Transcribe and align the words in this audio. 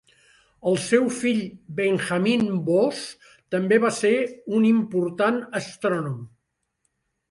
El 0.69 0.79
seu 0.85 1.05
fill 1.17 1.43
Benjamin 1.81 2.47
Boss 2.71 3.05
també 3.57 3.81
va 3.87 3.95
ser 4.01 4.17
un 4.61 4.69
important 4.75 5.43
astrònom. 5.65 6.23